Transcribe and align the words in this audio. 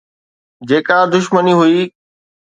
جيڪا 0.69 0.97
دشمني 1.13 1.53
هئي 1.59 1.81